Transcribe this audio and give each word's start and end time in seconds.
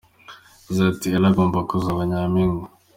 Yagize 0.61 0.83
ati 0.91 1.07
“Ella 1.15 1.27
agomba 1.31 1.67
kuzaba 1.69 2.01
nyampinga. 2.09 2.65